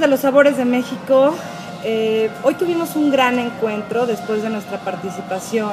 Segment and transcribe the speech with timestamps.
[0.00, 1.34] De los Sabores de México.
[1.82, 5.72] Eh, hoy tuvimos un gran encuentro después de nuestra participación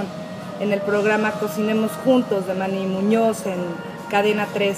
[0.60, 3.60] en el programa Cocinemos Juntos de Manny Muñoz en
[4.10, 4.78] Cadena 3.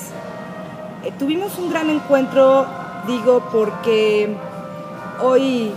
[1.05, 2.65] Eh, tuvimos un gran encuentro,
[3.07, 4.35] digo, porque
[5.21, 5.71] hoy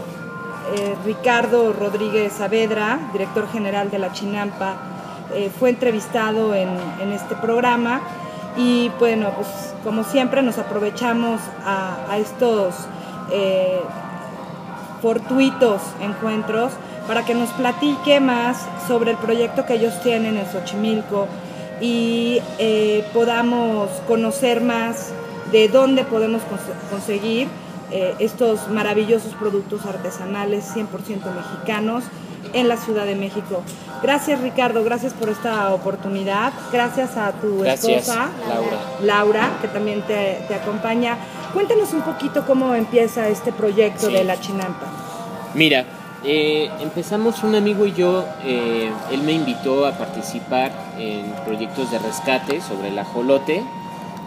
[0.74, 4.76] eh, Ricardo Rodríguez Saavedra, director general de la Chinampa,
[5.60, 8.00] fue entrevistado en, en este programa
[8.56, 9.46] y bueno, pues
[9.84, 12.74] como siempre nos aprovechamos a, a estos
[13.30, 13.80] eh,
[15.02, 16.72] fortuitos encuentros
[17.06, 21.26] para que nos platique más sobre el proyecto que ellos tienen en Xochimilco
[21.80, 25.12] y eh, podamos conocer más
[25.50, 27.48] de dónde podemos cons- conseguir
[27.90, 30.86] eh, estos maravillosos productos artesanales 100%
[31.34, 32.04] mexicanos
[32.52, 33.62] en la Ciudad de México.
[34.02, 38.76] Gracias Ricardo, gracias por esta oportunidad, gracias a tu Gracias, esposa Laura.
[39.02, 41.16] Laura, que también te, te acompaña.
[41.52, 44.12] Cuéntanos un poquito cómo empieza este proyecto Sí.
[44.12, 44.86] de la Chinampa.
[45.54, 45.84] Mira,
[46.24, 51.98] eh, empezamos un amigo y yo, eh, él me invitó a participar en proyectos de
[51.98, 53.62] rescate sobre el ajolote.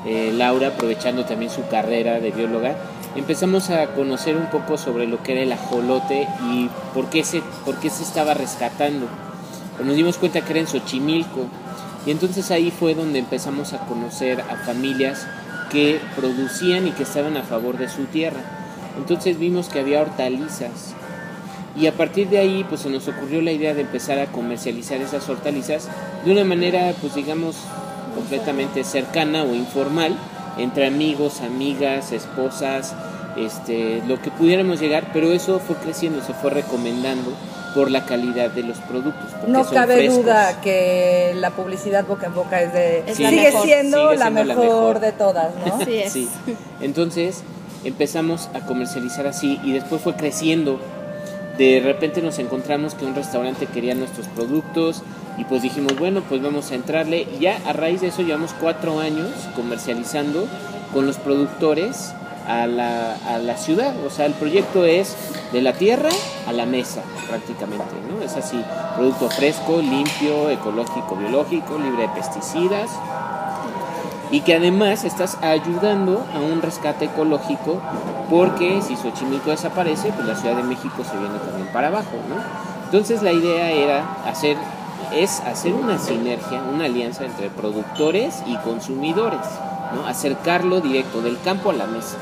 [0.05, 2.75] Eh, Laura, aprovechando también su carrera de bióloga,
[3.15, 7.41] empezamos a conocer un poco sobre lo que era el ajolote y por qué se,
[7.63, 9.05] por qué se estaba rescatando.
[9.77, 11.45] Pero nos dimos cuenta que era en Xochimilco.
[12.05, 15.25] Y entonces ahí fue donde empezamos a conocer a familias
[15.73, 18.39] que producían y que estaban a favor de su tierra.
[18.97, 20.93] Entonces vimos que había hortalizas,
[21.75, 25.01] y a partir de ahí pues se nos ocurrió la idea de empezar a comercializar
[25.01, 25.89] esas hortalizas
[26.23, 27.55] de una manera pues digamos
[28.13, 30.15] completamente cercana o informal
[30.59, 32.95] entre amigos, amigas, esposas,
[33.37, 37.33] este, lo que pudiéramos llegar, pero eso fue creciendo, se fue recomendando
[37.73, 39.29] por la calidad de los productos.
[39.47, 40.23] No son cabe frescos.
[40.23, 43.65] duda que la publicidad boca en boca es de Es la sigue, mejor.
[43.65, 44.99] siendo Sigue la siendo la mejor mejor.
[44.99, 45.75] de todas, ¿no?
[45.81, 46.13] Así es.
[46.13, 46.29] Sí.
[46.81, 47.43] Entonces
[47.83, 50.79] empezamos a comercializar así y después fue creciendo.
[51.57, 55.03] De repente nos encontramos que un restaurante quería nuestros productos
[55.37, 57.27] y pues dijimos, bueno, pues vamos a entrarle.
[57.37, 60.47] Y ya a raíz de eso llevamos cuatro años comercializando
[60.93, 62.13] con los productores
[62.47, 63.93] a la, a la ciudad.
[64.05, 65.15] O sea, el proyecto es
[65.51, 66.09] de la tierra
[66.47, 68.23] a la mesa prácticamente, ¿no?
[68.23, 68.63] Es así,
[68.95, 72.89] producto fresco, limpio, ecológico, biológico, libre de pesticidas
[74.31, 77.79] y que además estás ayudando a un rescate ecológico
[78.29, 82.35] porque si Xochimilco desaparece, pues la Ciudad de México se viene también para abajo, ¿no?
[82.85, 84.57] Entonces la idea era hacer
[85.15, 89.41] es hacer una sinergia, una alianza entre productores y consumidores,
[89.93, 90.07] ¿no?
[90.07, 92.17] Acercarlo directo del campo a la mesa.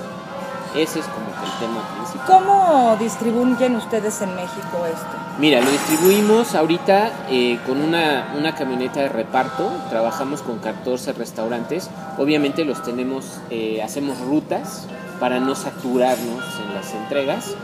[0.76, 2.28] Ese es como que el tema principal.
[2.28, 5.22] ¿Cómo distribuyen ustedes en México esto?
[5.38, 9.70] Mira, lo distribuimos ahorita eh, con una, una camioneta de reparto.
[9.90, 11.90] Trabajamos con 14 restaurantes.
[12.18, 14.88] Obviamente los tenemos, eh, hacemos rutas
[15.20, 17.56] para no saturarnos en las entregas.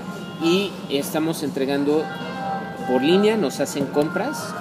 [0.43, 2.03] Y estamos entregando
[2.87, 4.53] por línea, nos hacen compras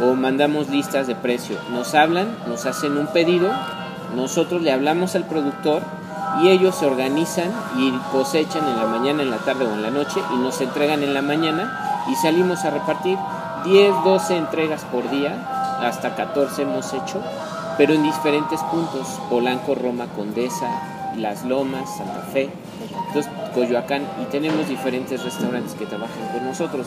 [0.00, 1.56] o mandamos listas de precio.
[1.70, 3.50] Nos hablan, nos hacen un pedido,
[4.14, 5.82] nosotros le hablamos al productor
[6.42, 9.90] y ellos se organizan y cosechan en la mañana, en la tarde o en la
[9.90, 13.18] noche y nos entregan en la mañana y salimos a repartir
[13.64, 17.20] 10, 12 entregas por día, hasta 14 hemos hecho,
[17.76, 20.68] pero en diferentes puntos, Polanco, Roma, Condesa,
[21.16, 22.50] Las Lomas, Santa Fe,
[23.08, 26.86] entonces, Coyoacán y tenemos diferentes restaurantes que trabajan con nosotros.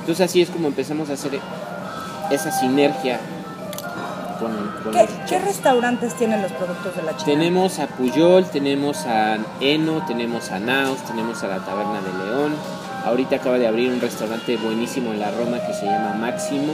[0.00, 1.38] Entonces así es como empezamos a hacer
[2.30, 3.20] esa sinergia
[4.42, 7.24] con, con ¿Qué, qué restaurantes tienen los productos de la China?
[7.24, 12.54] Tenemos a Puyol, tenemos a Eno, tenemos a Naos, tenemos a la Taberna de León.
[13.04, 16.72] Ahorita acaba de abrir un restaurante buenísimo en la Roma que se llama Máximo.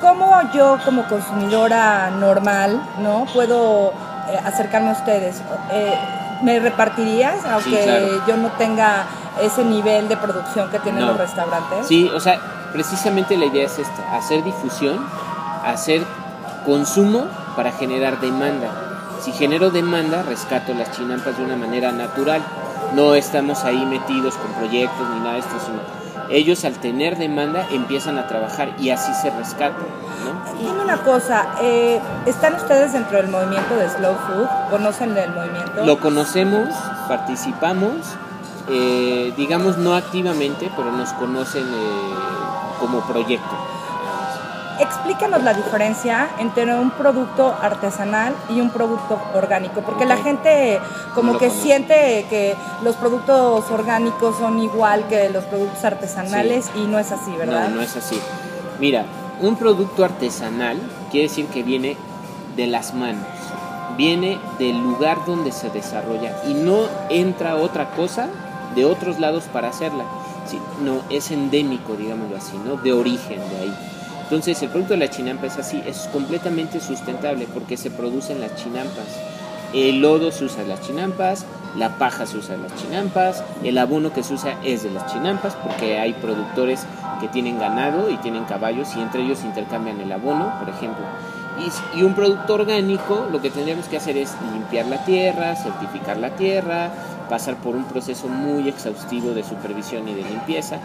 [0.02, 3.94] ¿Cómo yo como consumidora normal, no, puedo
[4.30, 5.42] eh, acercarme a ustedes?
[5.72, 5.94] Eh,
[6.42, 8.26] ¿Me repartirías, aunque claro.
[8.28, 9.06] yo no tenga
[9.40, 11.10] ese nivel de producción que tienen No.
[11.12, 11.86] los restaurantes?
[11.88, 12.40] Sí, o sea,
[12.74, 15.06] precisamente la idea es esta, hacer difusión,
[15.66, 16.02] hacer
[16.66, 17.26] consumo
[17.56, 18.70] para generar demanda.
[19.22, 22.42] Si genero demanda, rescato las chinampas de una manera natural.
[22.96, 25.80] No estamos ahí metidos con proyectos ni nada de esto, sino
[26.32, 29.86] ellos al tener demanda empiezan a trabajar y así se rescatan.
[30.24, 30.60] ¿no?
[30.60, 34.48] Dime una cosa, eh, ¿están ustedes dentro del movimiento de Slow Food?
[34.70, 35.86] ¿Conocen del movimiento?
[35.86, 36.70] Lo conocemos,
[37.08, 37.94] participamos,
[38.70, 42.14] eh, digamos no activamente, pero nos conocen eh,
[42.80, 43.71] como proyecto.
[44.82, 50.80] Explícanos la diferencia entre un producto artesanal y un producto orgánico, porque la gente
[51.14, 51.62] como No que conoce.
[51.62, 57.32] siente que los productos orgánicos son igual que los productos artesanales y no es así,
[57.38, 57.70] ¿verdad?
[57.70, 58.20] No, no es así.
[58.80, 59.06] Mira,
[59.40, 60.80] un producto artesanal
[61.12, 61.96] quiere decir que viene
[62.56, 63.28] de las manos,
[63.98, 68.30] viene del lugar donde se desarrolla y no entra otra cosa
[68.76, 70.06] de otros lados para hacerla.
[70.48, 72.78] Sí, no, es endémico, digámoslo así, ¿no?
[72.78, 73.78] De origen de ahí.
[74.32, 78.56] Entonces el producto de la chinampa es así, es completamente sustentable porque se producen las
[78.56, 79.20] chinampas.
[79.74, 81.46] El lodo se usa en las chinampas,
[81.78, 85.06] la paja se usa en las chinampas, el abono que se usa es de las
[85.08, 86.86] chinampas porque hay productores
[87.20, 91.04] que tienen ganado y tienen caballos y entre ellos intercambian el abono, por ejemplo.
[91.94, 96.38] Y, un producto orgánico lo que tendríamos que hacer es limpiar la tierra, certificar la
[96.38, 96.90] tierra,
[97.30, 100.80] pasar por un proceso muy exhaustivo de supervisión y de limpieza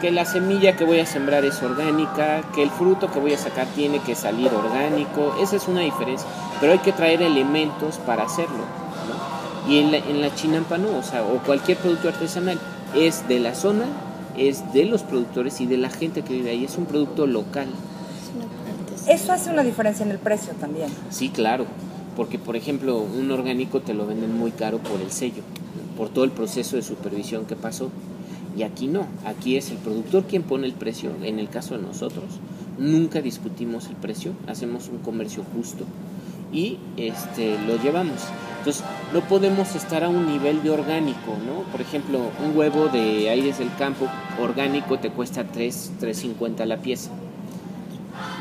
[0.00, 3.38] que la semilla que voy a sembrar es orgánica, que el fruto que voy a
[3.38, 6.28] sacar tiene que salir orgánico, esa es una diferencia,
[6.60, 8.64] pero hay que traer elementos para hacerlo,
[9.08, 9.72] ¿no?
[9.72, 12.58] Y en la, en la chinampa no, o sea, o cualquier producto artesanal
[12.94, 13.84] es de la zona,
[14.36, 17.68] es de los productores y de la gente que vive ahí, es un producto local.
[19.08, 20.88] Eso hace una diferencia en el precio también.
[21.10, 21.66] Sí, claro,
[22.16, 25.42] porque por ejemplo un orgánico te lo venden muy caro por el sello,
[25.96, 27.90] por todo el proceso de supervisión que pasó.
[28.56, 31.82] Y aquí no, aquí es el productor quien pone el precio, en el caso de
[31.82, 32.24] nosotros.
[32.78, 35.84] Nunca discutimos el precio, hacemos un comercio justo
[36.52, 38.22] y este, lo llevamos.
[38.58, 41.70] Entonces, no podemos estar a un nivel de orgánico, ¿no?
[41.70, 44.08] Por ejemplo, un huevo de aires del campo
[44.40, 47.10] orgánico te cuesta 3, 3.50 la pieza.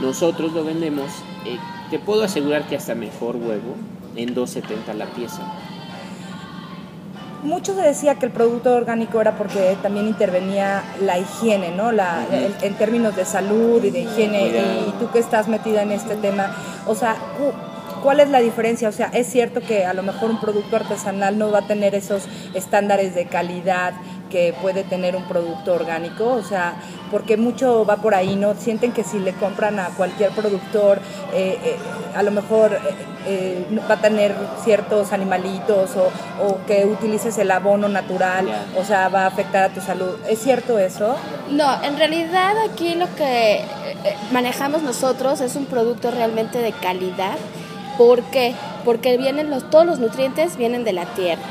[0.01, 1.11] Nosotros lo vendemos,
[1.45, 1.57] eh,
[1.91, 3.75] te puedo asegurar que hasta mejor huevo
[4.15, 5.41] en 2.70 la pieza.
[7.45, 11.91] Mucho se decía que el producto orgánico era porque también intervenía la higiene, ¿no?
[11.91, 14.47] La, el- en términos de salud y de higiene.
[14.87, 16.55] Y tú que estás metida en este tema,
[16.87, 17.53] o sea, cu-
[18.01, 18.89] ¿cuál es la diferencia?
[18.89, 21.93] O sea, es cierto que a lo mejor un producto artesanal no va a tener
[21.95, 22.23] esos
[22.55, 23.93] estándares de calidad
[24.29, 26.75] que puede tener un producto orgánico, o sea,
[27.11, 28.55] porque mucho va por ahí, ¿no?
[28.55, 30.99] Sienten que si le compran a cualquier productor,
[31.33, 31.77] eh, eh,
[32.15, 32.79] a lo mejor eh,
[33.27, 39.09] eh, va a tener ciertos animalitos o, o que utilices el abono natural, o sea,
[39.09, 40.15] va a afectar a tu salud.
[40.27, 41.15] ¿Es cierto eso?
[41.49, 43.63] No, en realidad aquí lo que
[44.31, 47.37] manejamos nosotros es un producto realmente de calidad.
[47.97, 48.53] ¿Por qué?
[48.83, 51.41] Porque vienen los, todos los nutrientes vienen de la tierra,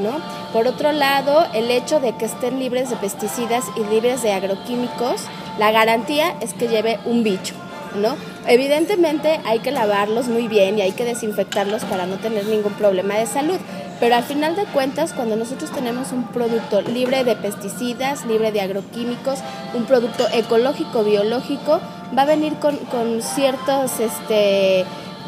[0.00, 0.20] ¿no?
[0.52, 5.22] Por otro lado, el hecho de que estén libres de pesticidas y libres de agroquímicos,
[5.58, 7.54] la garantía es que lleve un bicho,
[7.96, 8.16] ¿no?
[8.46, 13.14] Evidentemente hay que lavarlos muy bien y hay que desinfectarlos para no tener ningún problema
[13.14, 13.58] de salud.
[14.00, 18.60] Pero al final de cuentas, cuando nosotros tenemos un producto libre de pesticidas, libre de
[18.60, 19.40] agroquímicos,
[19.74, 21.80] un producto ecológico, biológico,
[22.16, 24.84] va a venir con, con ciertos este,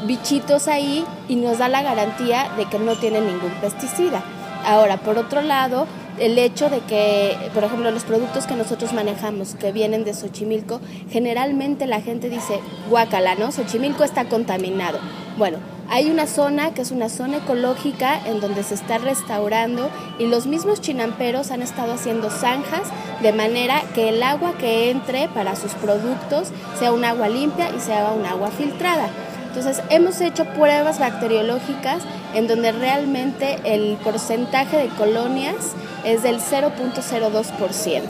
[0.06, 4.22] bichitos ahí y nos da la garantía de que no tiene ningún pesticida.
[4.64, 5.86] Ahora, por otro lado,
[6.18, 10.80] el hecho de que, por ejemplo, los productos que nosotros manejamos que vienen de Xochimilco,
[11.10, 13.52] generalmente la gente dice, guacala, ¿no?
[13.52, 14.98] Xochimilco está contaminado.
[15.38, 20.26] Bueno, hay una zona que es una zona ecológica en donde se está restaurando y
[20.26, 22.82] los mismos chinamperos han estado haciendo zanjas
[23.22, 26.48] de manera que el agua que entre para sus productos
[26.78, 29.08] sea un agua limpia y sea un agua filtrada.
[29.50, 32.02] Entonces hemos hecho pruebas bacteriológicas
[32.34, 35.72] en donde realmente el porcentaje de colonias
[36.04, 38.02] es del 0.02%.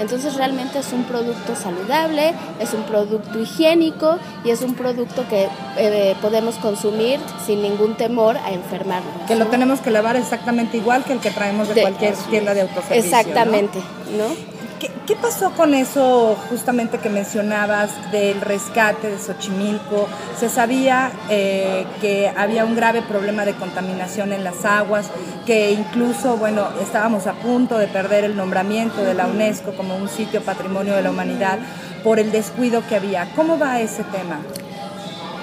[0.00, 5.48] Entonces realmente es un producto saludable, es un producto higiénico y es un producto que
[5.76, 9.12] eh, podemos consumir sin ningún temor a enfermarnos.
[9.26, 12.54] Que lo tenemos que lavar exactamente igual que el que traemos de, De- cualquier tienda
[12.54, 12.94] de autoservicio.
[13.10, 13.18] ¿no?
[13.18, 13.78] Exactamente,
[14.16, 14.57] ¿no?
[14.78, 20.08] ¿Qué, qué pasó con eso justamente que mencionabas del rescate de Xochimilco?
[20.38, 25.10] Se sabía eh, que había un grave problema de contaminación en las aguas,
[25.46, 30.08] que incluso, bueno, estábamos a punto de perder el nombramiento de la UNESCO como un
[30.08, 31.58] sitio patrimonio de la humanidad
[32.04, 33.28] por el descuido que había.
[33.34, 34.38] ¿Cómo va ese tema?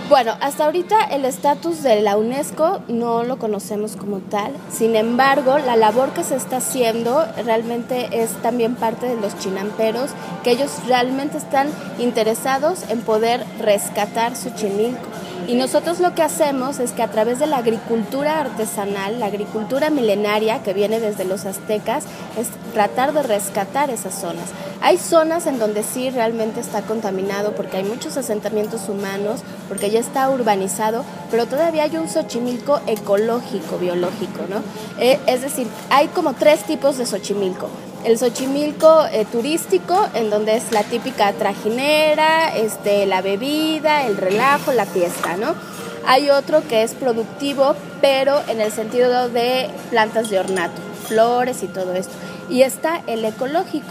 [0.07, 4.53] Bueno, hasta ahorita el estatus de la UNESCO no lo conocemos como tal.
[4.69, 10.12] Sin embargo, la labor que se está haciendo realmente es también parte de los chinamperos,
[10.43, 15.07] que ellos realmente están interesados en poder rescatar su chinilco.
[15.48, 19.90] Y nosotros lo que hacemos es que a través de la agricultura artesanal, la agricultura
[19.90, 22.06] milenaria que viene desde los aztecas,
[22.38, 24.50] es tratar de rescatar esas zonas.
[24.82, 30.00] Hay zonas en donde sí realmente está contaminado porque hay muchos asentamientos humanos, porque ya
[30.00, 34.58] está urbanizado, pero todavía hay un Xochimilco ecológico, biológico, ¿no?
[35.00, 37.70] Eh, es decir, hay como tres tipos de Xochimilco
[38.05, 44.71] el Xochimilco eh, turístico, en donde es la típica trajinera, este, la bebida, el relajo,
[44.71, 45.55] la fiesta, ¿no?
[46.05, 51.67] Hay otro que es productivo, pero en el sentido de plantas de ornato, flores y
[51.67, 52.13] todo esto.
[52.47, 53.88] Y está el ecológico,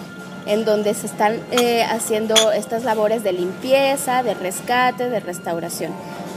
[0.47, 5.90] en donde se están eh, haciendo estas labores de limpieza, de rescate, de restauración.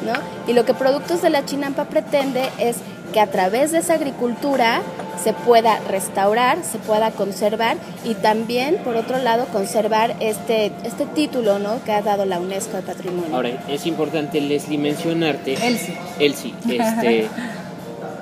[0.04, 0.14] ¿no?
[0.48, 2.78] Y lo que Productos de la Chinampa pretende es
[3.14, 4.82] que a través de esa agricultura
[5.24, 11.60] se pueda restaurar, se pueda conservar y también, por otro lado, conservar este, este título
[11.60, 11.84] ¿no?
[11.84, 13.36] que ha dado la UNESCO de Patrimonio.
[13.36, 15.54] Ahora, es importante, Leslie, mencionarte...
[15.54, 15.98] Elsie.
[16.20, 17.28] Elsie, este,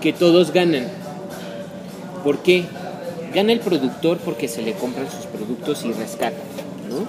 [0.02, 0.88] que todos ganan.
[2.24, 2.66] ¿Por qué?
[3.34, 6.38] Gana el productor porque se le compran sus productos y rescata,
[6.90, 7.06] ¿no?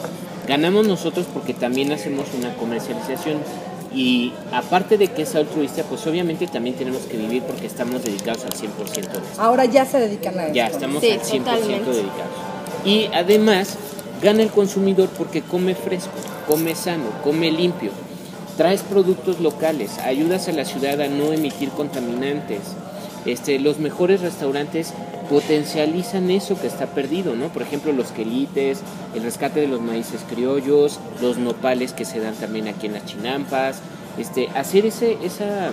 [0.48, 3.38] Ganamos nosotros porque también hacemos una comercialización
[3.94, 8.44] y aparte de que es altruista, pues obviamente también tenemos que vivir porque estamos dedicados
[8.44, 9.20] al 100% de esto.
[9.38, 10.54] Ahora ya se dedican a eso.
[10.54, 11.90] Ya estamos Sí, al 100% totalmente.
[11.90, 12.32] dedicados.
[12.84, 13.76] Y además
[14.22, 16.10] gana el consumidor porque come fresco,
[16.46, 17.90] come sano, come limpio.
[18.56, 22.60] Traes productos locales, ayudas a la ciudad a no emitir contaminantes.
[23.26, 24.92] Este, los mejores restaurantes
[25.28, 27.48] potencializan eso que está perdido, ¿no?
[27.48, 28.80] Por ejemplo, los quelites,
[29.14, 33.04] el rescate de los maíces criollos, los nopales que se dan también aquí en las
[33.04, 33.80] chinampas,
[34.18, 35.70] este, hacer ese, esa,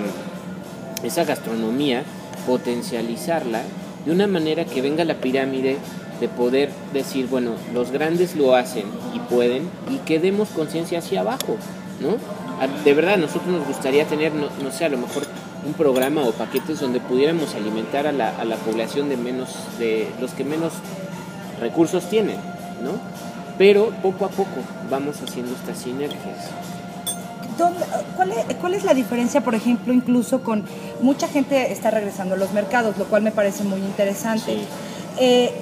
[1.04, 2.04] esa gastronomía,
[2.48, 3.62] potencializarla
[4.06, 5.78] de una manera que venga la pirámide
[6.20, 11.22] de poder decir, bueno, los grandes lo hacen y pueden y que demos conciencia hacia
[11.22, 11.58] abajo,
[12.02, 12.18] ¿no?
[12.84, 15.28] De verdad, nosotros nos gustaría tener, no sé, a lo mejor
[15.66, 20.10] un programa o paquetes donde pudiéramos alimentar a la, a la población de menos, de
[20.20, 20.74] los que menos
[21.60, 22.38] recursos tienen,
[22.84, 22.92] ¿no?
[23.58, 24.50] Pero poco a poco
[24.90, 26.50] vamos haciendo estas sinergias.
[27.58, 30.64] ¿Dónde- cuál, es, cuál es la diferencia, por ejemplo, incluso con
[31.02, 34.54] mucha gente está regresando a los mercados, lo cual me parece muy interesante?
[34.56, 34.66] Sí.
[35.20, 35.54] Eh,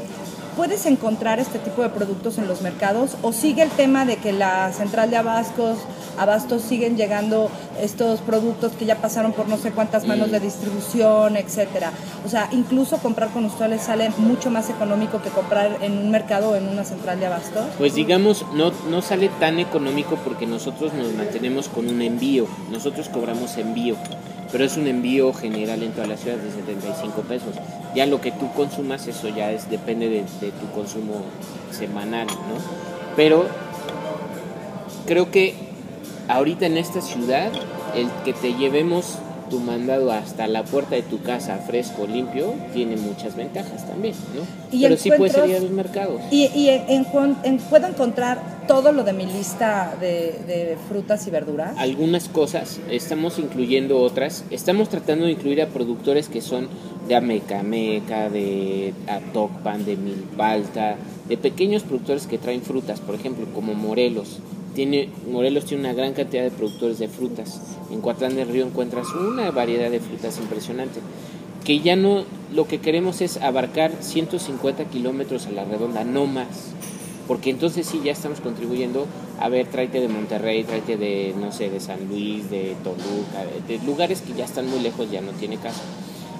[0.55, 4.33] ¿Puedes encontrar este tipo de productos en los mercados o sigue el tema de que
[4.33, 5.77] la central de abastos,
[6.17, 11.37] abastos siguen llegando estos productos que ya pasaron por no sé cuántas manos de distribución,
[11.37, 11.91] etcétera?
[12.25, 16.49] O sea, incluso comprar con ustedes sale mucho más económico que comprar en un mercado
[16.49, 17.65] o en una central de abastos.
[17.77, 22.45] Pues digamos, no, no sale tan económico porque nosotros nos mantenemos con un envío.
[22.69, 23.95] Nosotros cobramos envío,
[24.51, 27.55] pero es un envío general en toda la ciudad de 75 pesos.
[27.95, 31.23] Ya lo que tú consumas, eso ya es depende de, de tu consumo
[31.71, 33.15] semanal, ¿no?
[33.15, 33.45] Pero
[35.05, 35.55] creo que
[36.27, 37.51] ahorita en esta ciudad,
[37.95, 39.17] el que te llevemos
[39.51, 44.41] tu mandado hasta la puerta de tu casa fresco, limpio, tiene muchas ventajas también, ¿no?
[44.75, 46.21] Y Pero sí puedes encuentros- ir a los mercados.
[46.31, 47.05] Y, y en-
[47.43, 51.73] en- puedo encontrar todo lo de mi lista de, de frutas y verduras.
[51.77, 56.69] algunas cosas, estamos incluyendo otras, estamos tratando de incluir a productores que son
[57.09, 60.95] de Amecameca, de Atocpan, de Milpalta,
[61.27, 64.39] de pequeños productores que traen frutas, por ejemplo, como Morelos.
[65.29, 67.77] Morelos tiene una gran cantidad de productores de frutas.
[67.91, 70.99] En Coatlán del Río encuentras una variedad de frutas impresionante.
[71.65, 72.23] Que ya no,
[72.53, 76.73] lo que queremos es abarcar 150 kilómetros a la redonda, no más
[77.31, 79.07] porque entonces sí ya estamos contribuyendo
[79.39, 83.77] a ver, tráete de Monterrey, tráete de, no sé, de San Luis, de Toluca, de,
[83.77, 85.79] de lugares que ya están muy lejos, ya no tiene caso.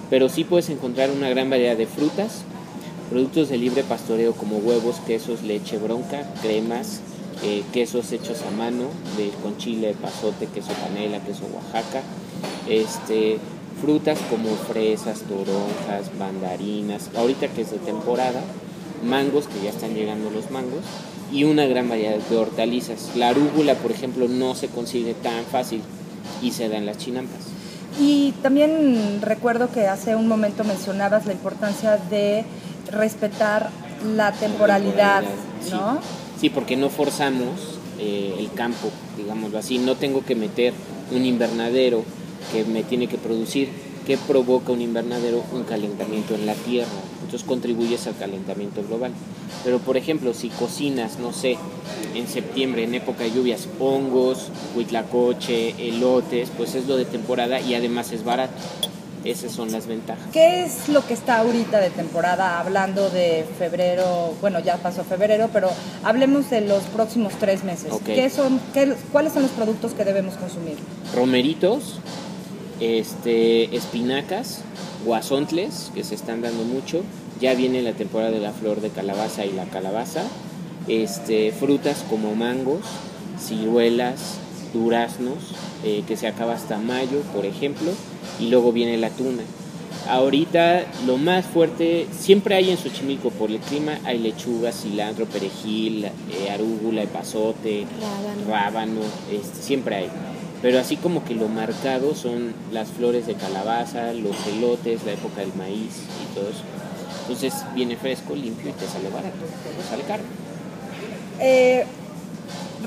[0.09, 2.43] Pero sí puedes encontrar una gran variedad de frutas,
[3.09, 7.00] productos de libre pastoreo como huevos, quesos, leche bronca, cremas,
[7.43, 8.85] eh, quesos hechos a mano,
[9.17, 12.01] de, con chile, pasote, queso panela, queso Oaxaca,
[12.67, 13.39] este,
[13.81, 18.41] frutas como fresas, toronjas, mandarinas, ahorita que es de temporada,
[19.03, 20.83] mangos, que ya están llegando los mangos,
[21.31, 23.15] y una gran variedad de hortalizas.
[23.15, 25.81] La arúgula, por ejemplo, no se consigue tan fácil
[26.41, 27.39] y se da en las chinampas.
[28.00, 32.45] Y también recuerdo que hace un momento mencionabas la importancia de
[32.89, 33.69] respetar
[34.15, 35.23] la temporalidad.
[35.71, 35.95] ¿no?
[35.95, 39.77] Sí, porque no forzamos eh, el campo, digámoslo así.
[39.77, 40.74] No tengo que meter
[41.12, 42.03] un invernadero
[42.51, 43.69] que me tiene que producir.
[44.05, 45.43] ¿Qué provoca un invernadero?
[45.53, 46.89] Un calentamiento en la tierra.
[47.24, 49.12] Entonces contribuyes al calentamiento global.
[49.63, 51.57] Pero por ejemplo, si cocinas, no sé,
[52.15, 57.75] en septiembre, en época de lluvias, hongos, huitlacoche, elotes, pues es lo de temporada y
[57.75, 58.53] además es barato.
[59.23, 60.23] Esas son las ventajas.
[60.33, 62.59] ¿Qué es lo que está ahorita de temporada?
[62.59, 65.69] Hablando de febrero, bueno, ya pasó febrero, pero
[66.03, 67.93] hablemos de los próximos tres meses.
[68.03, 70.75] ¿Qué son, qué- ¿Cuáles son los productos que debemos consumir?
[71.15, 71.99] Romeritos,
[72.79, 74.61] este, espinacas,
[75.05, 77.03] guasontles, que se están dando mucho.
[77.39, 80.23] Ya viene la temporada de la flor de calabaza y la calabaza.
[80.87, 82.81] Este, frutas como mangos,
[83.39, 84.37] ciruelas,
[84.73, 85.35] duraznos,
[85.83, 87.91] eh, que se acaba hasta mayo, por ejemplo.
[88.39, 89.43] Y luego viene la tuna.
[90.09, 96.05] Ahorita lo más fuerte, siempre hay en Xochimilco por el clima, hay lechuga, cilantro, perejil,
[96.05, 98.47] eh, arúgula, epazote, Rábano.
[98.50, 100.09] rábano, este, siempre hay.
[100.61, 105.41] Pero así como que lo marcado son las flores de calabaza, los elotes, la época
[105.41, 106.63] del maíz y todo eso.
[107.21, 110.23] Entonces viene fresco, limpio y te sale barato, no sale caro.
[111.39, 111.85] Eh,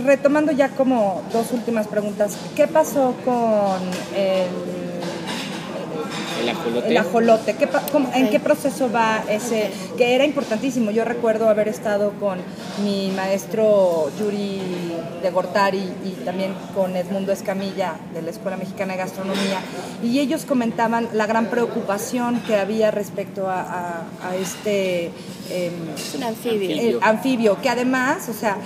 [0.05, 3.81] retomando ya como dos últimas preguntas, ¿qué pasó con
[4.17, 4.94] el,
[6.45, 6.89] El ajolote.
[6.89, 7.55] el ajolote?
[7.57, 9.71] ¿Qué pa- cómo- ¿En qué proceso va ese?
[9.99, 10.91] Que era importantísimo.
[10.91, 12.39] Yo recuerdo haber estado con
[12.85, 14.61] mi maestro Yuri
[15.23, 19.59] de Gortari y también con Edmundo Escamilla de la Escuela Mexicana de Gastronomía.
[20.03, 25.07] Y ellos comentaban la gran preocupación que había respecto a, a- a este...
[25.51, 26.71] em, Es un anfibio.
[26.71, 26.99] Anfibio.
[26.99, 28.57] el anfibio, que además, o sea,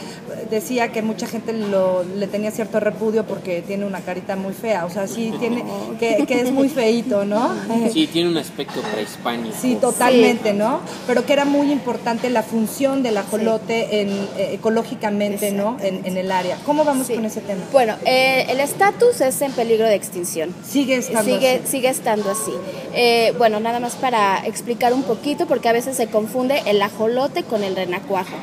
[0.51, 4.85] decía que mucha gente lo, le tenía cierto repudio porque tiene una carita muy fea,
[4.85, 5.65] o sea, sí tiene,
[5.99, 7.53] que, que es muy feíto, ¿no?
[7.93, 9.55] Sí, tiene un aspecto prehispánico.
[9.61, 10.81] Sí, totalmente, ¿no?
[11.07, 15.77] Pero que era muy importante la función del ajolote en, eh, ecológicamente, ¿no?
[15.81, 16.57] En, en el área.
[16.67, 17.15] ¿Cómo vamos Sí.
[17.15, 17.63] con ese tema?
[17.73, 20.55] Bueno, eh, el estatus es en peligro de extinción.
[20.67, 21.71] Sigue estando sigue, así.
[21.71, 22.53] sigue estando así.
[22.95, 27.43] Eh, bueno, nada más para explicar un poquito, porque a veces se confunde el ajolote
[27.45, 28.35] con el renacuajo.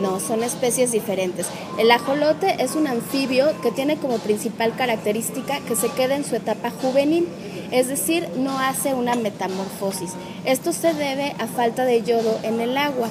[0.00, 1.46] No, son especies diferentes.
[1.78, 6.34] El ajolote es un anfibio que tiene como principal característica que se queda en su
[6.34, 7.28] etapa juvenil,
[7.70, 10.12] es decir, no hace una metamorfosis.
[10.44, 13.08] Esto se debe a falta de yodo en el agua.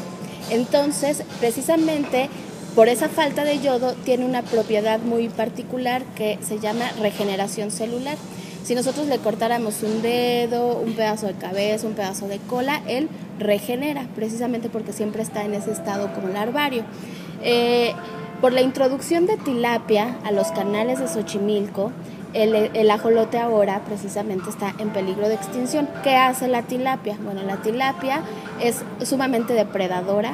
[0.49, 2.29] Entonces, precisamente
[2.75, 8.17] por esa falta de yodo tiene una propiedad muy particular que se llama regeneración celular.
[8.63, 13.09] Si nosotros le cortáramos un dedo, un pedazo de cabeza, un pedazo de cola, él
[13.37, 16.83] regenera, precisamente porque siempre está en ese estado como larvario.
[17.43, 17.93] Eh,
[18.41, 21.91] por la introducción de tilapia a los canales de Xochimilco,
[22.33, 25.87] el, el ajolote ahora precisamente está en peligro de extinción.
[26.03, 27.17] ¿Qué hace la tilapia?
[27.23, 28.21] Bueno, la tilapia
[28.61, 30.31] es sumamente depredadora,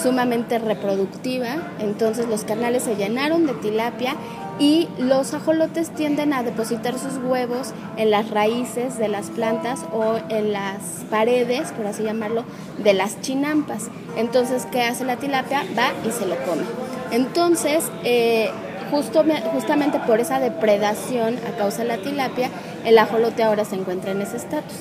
[0.00, 4.14] sumamente reproductiva, entonces los canales se llenaron de tilapia
[4.58, 10.18] y los ajolotes tienden a depositar sus huevos en las raíces de las plantas o
[10.28, 12.44] en las paredes, por así llamarlo,
[12.82, 13.88] de las chinampas.
[14.16, 15.62] Entonces, ¿qué hace la tilapia?
[15.78, 16.64] Va y se lo come.
[17.12, 18.50] Entonces, eh,
[18.90, 22.50] justo, justamente por esa depredación a causa de la tilapia,
[22.84, 24.78] el ajolote ahora se encuentra en ese estatus.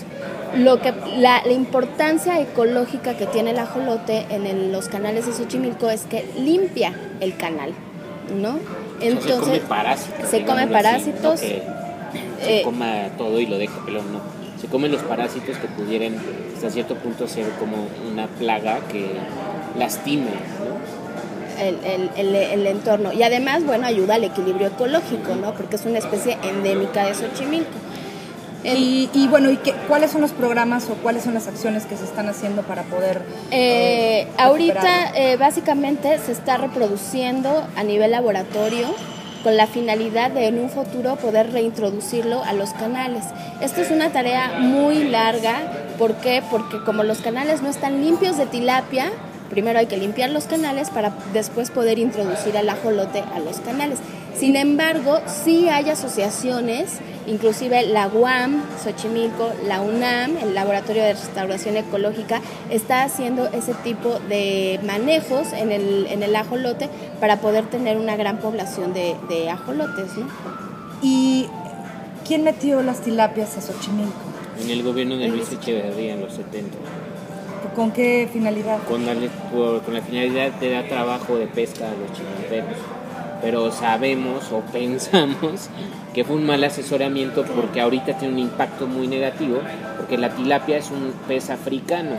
[0.56, 5.34] Lo que, la, la importancia ecológica que tiene el ajolote en el- los canales de
[5.34, 7.74] Xochimilco es que limpia el canal,
[8.36, 8.52] ¿no?
[8.98, 10.30] O sea, se come parásitos.
[10.30, 11.24] se come así, parásitos.
[11.24, 11.62] no se
[12.42, 14.22] eh, coma todo y lo deja pelón, no.
[14.60, 16.16] Se comen los parásitos que pudieran
[16.56, 17.76] hasta cierto punto ser como
[18.12, 19.06] una plaga que
[19.78, 20.32] lastime.
[21.60, 23.14] El, el- el- entorno.
[23.14, 25.54] Y además, bueno, ayuda al equilibrio ecológico, ¿no?
[25.54, 27.70] Porque es una especie endémica de Xochimilco.
[28.64, 31.96] Y, y bueno, ¿y qué, cuáles son los programas o cuáles son las acciones que
[31.96, 33.22] se están haciendo para poder...
[33.52, 38.88] Eh, eh, ahorita eh, básicamente se está reproduciendo a nivel laboratorio
[39.44, 43.24] con la finalidad de en un futuro poder reintroducirlo a los canales.
[43.62, 45.62] Esto es una tarea muy larga,
[45.98, 46.44] ¿por qué?
[46.52, 49.12] Porque como los canales no están limpios de tilapia,
[49.50, 54.00] primero hay que limpiar los canales para después poder introducir al ajolote a los canales.
[54.38, 61.76] Sin embargo, sí hay asociaciones, inclusive la UAM, Xochimilco, la UNAM, el Laboratorio de Restauración
[61.76, 66.88] Ecológica, está haciendo ese tipo de manejos en el, en el ajolote
[67.20, 70.28] para poder tener una gran población de, de ajolotes, ¿no?
[71.02, 71.48] ¿Y
[72.28, 74.14] quién metió las tilapias a Xochimilco?
[74.62, 76.78] En el gobierno de Luis Echeverría en los 70.
[77.76, 78.80] ¿Con qué finalidad?
[78.88, 79.14] con la,
[79.52, 82.78] por- con la finalidad de dar trabajo de pesca a los chinamperos.
[83.42, 85.70] Pero sabemos o pensamos
[86.14, 89.60] que fue un mal asesoramiento porque ahorita tiene un impacto muy negativo,
[89.98, 92.16] porque la tilapia es un pez africano.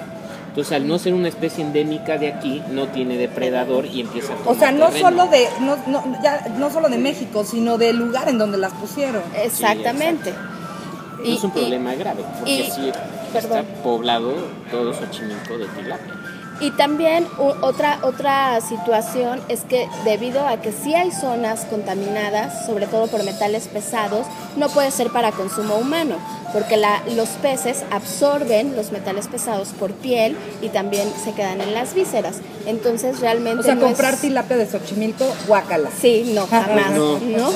[0.48, 4.36] Entonces, al no ser una especie endémica de aquí, no tiene depredador y empieza a
[4.36, 5.08] O tomar sea, no terreno.
[5.08, 8.72] solo de no, no, ya, no solo de México, sino del lugar en donde las
[8.72, 9.22] pusieron.
[9.36, 10.32] Exactamente.
[11.24, 12.90] Y, es un y- problema grave, porque y- sí
[13.32, 13.58] perdón.
[13.58, 14.34] está poblado
[14.70, 16.14] todo Xochimilco de tilapia.
[16.60, 22.66] Y también u- otra, otra situación es que debido a que sí hay zonas contaminadas,
[22.66, 26.16] sobre todo por metales pesados, no puede ser para consumo humano.
[26.50, 31.74] porque la, los peces absorben los metales pesados por piel y también se quedan en
[31.74, 32.36] las vísceras.
[32.68, 33.60] Entonces realmente...
[33.60, 34.20] O sea, no comprar es...
[34.20, 35.88] tilapia de Xochimilco, guácala.
[35.98, 36.92] Sí, no, jamás.
[36.92, 37.18] No.
[37.18, 37.50] ¿no?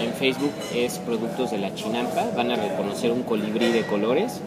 [0.00, 2.30] En Facebook es Productos de la Chinampa.
[2.36, 4.40] Van a reconocer un colibrí de colores.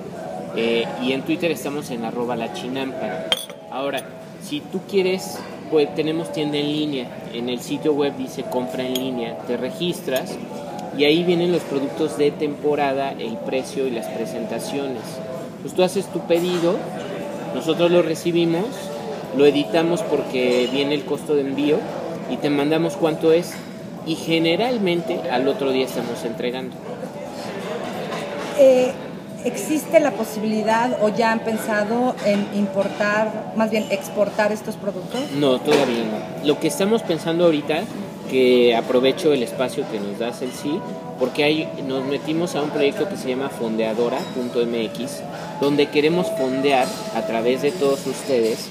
[0.58, 2.50] Eh, y en Twitter estamos en arroba la.
[3.72, 4.02] Ahora,
[4.44, 5.40] si tú quieres,
[5.72, 7.08] pues tenemos tienda en línea.
[7.34, 9.38] En el sitio web dice compra en línea.
[9.48, 10.38] Te registras
[10.98, 15.04] y ahí vienen los productos de temporada, el precio y las presentaciones.
[15.62, 16.76] Pues tú haces tu pedido,
[17.56, 18.66] nosotros lo recibimos,
[19.36, 21.78] lo editamos porque viene el costo de envío
[22.30, 23.54] y te mandamos cuánto es
[24.06, 26.76] y generalmente al otro día estamos entregando.
[28.58, 28.92] Eh,
[29.46, 35.22] ¿Existe la posibilidad o ya han pensado en importar, más bien exportar estos productos?
[35.38, 36.46] No, todavía no.
[36.48, 37.82] Lo que estamos pensando ahorita,
[38.30, 40.80] que aprovecho el espacio que nos das el sí,
[41.20, 45.22] porque hay, nos metimos a un proyecto que se llama fondeadora.mx,
[45.62, 48.70] donde queremos fondear a través de todos ustedes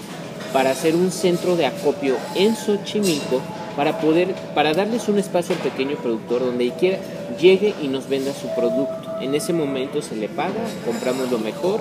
[0.53, 3.41] para hacer un centro de acopio en Xochimilco
[3.77, 6.99] para poder, para darles un espacio al pequeño productor donde quiera
[7.39, 9.19] llegue y nos venda su producto.
[9.21, 11.81] En ese momento se le paga, compramos lo mejor,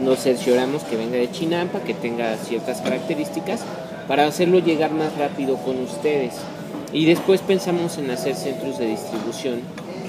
[0.00, 3.60] nos cercioramos que venga de Chinampa, que tenga ciertas características,
[4.06, 6.34] para hacerlo llegar más rápido con ustedes.
[6.92, 9.60] Y después pensamos en hacer centros de distribución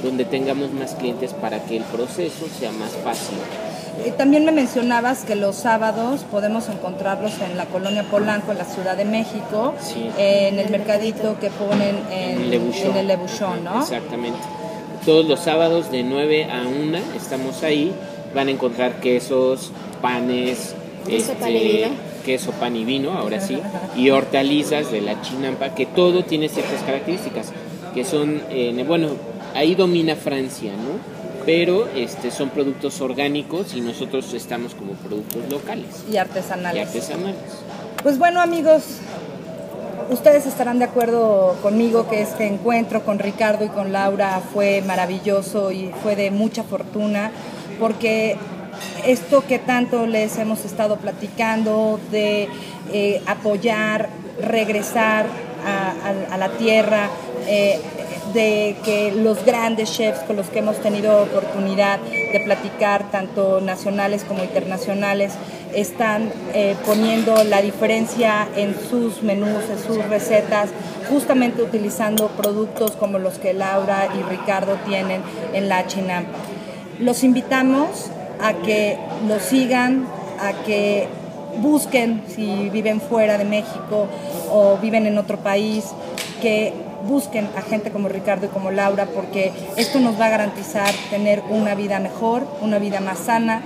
[0.04, 3.38] donde tengamos más clientes para que el proceso sea más fácil.
[4.18, 8.98] También me mencionabas que los sábados podemos encontrarlos en la colonia Polanco, en la Ciudad
[8.98, 10.10] de México, Sí.
[10.18, 13.64] en el mercadito que ponen en, En el Lebuchón.
[13.64, 13.82] ¿no?
[13.82, 14.40] Exactamente.
[15.06, 17.92] Todos los sábados de 9 a 1 estamos ahí.
[18.34, 20.76] Van a encontrar quesos, panes,
[21.08, 21.88] Queso, pan y vino.
[22.26, 23.60] queso, pan y vino, ahora sí,
[23.96, 27.52] y hortalizas de la chinampa, que todo tiene ciertas características,
[27.94, 29.10] que son, eh, bueno,
[29.54, 31.23] ahí domina Francia, ¿no?
[31.46, 36.88] Pero este, son productos orgánicos y nosotros estamos como productos locales Y y artesanales.
[36.88, 37.36] artesanales.
[38.02, 38.84] Pues bueno, amigos,
[40.10, 45.72] ustedes estarán de acuerdo conmigo que este encuentro con Ricardo y con Laura fue maravilloso
[45.72, 47.32] y fue de mucha fortuna,
[47.80, 48.38] porque
[49.06, 52.48] esto que tanto les hemos estado platicando de
[52.94, 54.10] eh, apoyar,
[54.42, 55.26] regresar
[55.66, 57.10] a, a- a la tierra,
[57.48, 57.80] eh,
[58.34, 64.24] de que los grandes chefs con los que hemos tenido oportunidad de platicar, tanto nacionales
[64.24, 65.34] como internacionales,
[65.74, 70.70] están eh, poniendo la diferencia en sus menús, en sus recetas,
[71.10, 75.22] justamente utilizando productos como los que Laura y Ricardo tienen
[75.54, 76.38] en la Chinampa.
[77.00, 78.10] Los invitamos
[78.42, 80.08] a que los sigan,
[80.40, 81.08] a que
[81.58, 84.08] busquen si viven fuera de México
[84.52, 85.86] o viven en otro país,
[86.42, 86.74] que
[87.08, 91.44] busquen a gente como Ricardo y como Laura, porque esto nos va a garantizar tener
[91.50, 93.62] una vida mejor, una vida más sana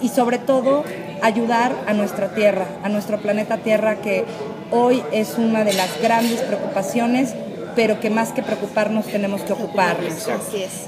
[0.00, 0.84] y sobre todo
[1.22, 4.24] ayudar a nuestra tierra, a nuestro planeta Tierra, que
[4.70, 7.34] hoy es una de las grandes preocupaciones,
[7.74, 10.28] pero que más que preocuparnos tenemos que ocuparnos.
[10.28, 10.86] Así es.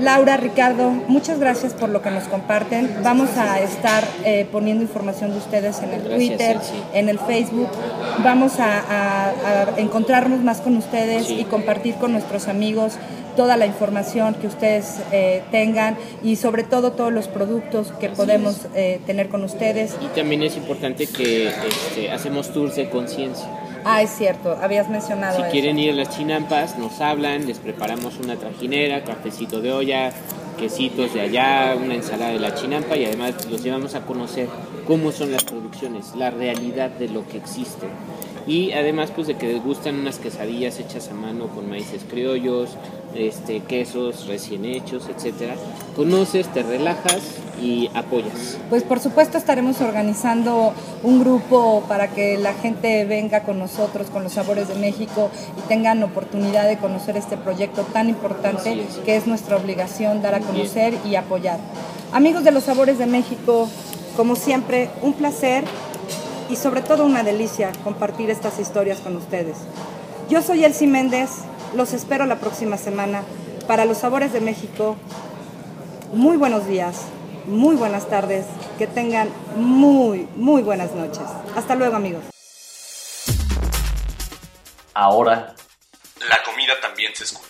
[0.00, 2.98] Laura, Ricardo, muchas gracias por lo que nos comparten.
[3.02, 6.56] Vamos a estar eh, poniendo información de ustedes en el Gracias, Twitter,
[6.94, 7.68] en el Facebook.
[8.22, 11.40] Vamos a, a- a encontrarnos más con ustedes Sí.
[11.40, 12.94] y compartir con nuestros amigos
[13.36, 18.66] toda la información que ustedes eh, tengan y sobre todo todos los productos que podemos
[18.74, 19.96] eh, tener con ustedes.
[20.00, 23.46] Y también es importante que este, hacemos tours de conciencia.
[23.84, 25.50] Ah, es cierto, habías mencionado Si eso.
[25.50, 30.12] quieren ir a las chinampas, nos hablan, les preparamos una trajinera, cafecito de olla,
[30.58, 34.48] quesitos de allá, una ensalada de la chinampa y además los llevamos a conocer
[34.86, 37.86] cómo son las producciones, la realidad de lo que existe.
[38.48, 42.70] Y además pues de que les gustan unas quesadillas hechas a mano con maíces criollos,
[43.14, 45.54] este, quesos recién hechos, etcétera.
[45.94, 47.20] Conoces, te relajas
[47.62, 48.56] y apoyas.
[48.70, 54.22] Pues por supuesto estaremos organizando un grupo para que la gente venga con nosotros, con
[54.24, 59.26] los sabores de México y tengan oportunidad de conocer este proyecto tan importante que es
[59.26, 61.58] nuestra obligación dar a conocer y apoyar.
[62.12, 63.68] Amigos de los sabores de México,
[64.16, 65.64] como siempre, un placer
[66.48, 69.56] y sobre todo una delicia compartir estas historias con ustedes.
[70.28, 71.30] Yo soy Elsie Méndez,
[71.74, 73.22] los espero la próxima semana
[73.66, 74.96] para los sabores de México.
[76.12, 76.96] Muy buenos días,
[77.46, 78.44] muy buenas tardes,
[78.76, 81.24] que tengan muy, muy buenas noches.
[81.56, 82.24] Hasta luego amigos.
[84.92, 85.54] Ahora,
[86.28, 87.47] la comida también se escucha.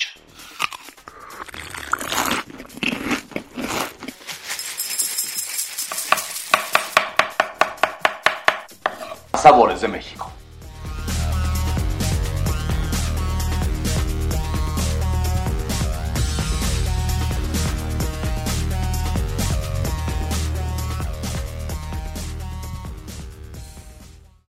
[9.38, 10.37] Sabores de México.